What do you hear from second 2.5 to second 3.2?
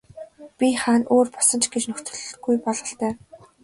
бололтой.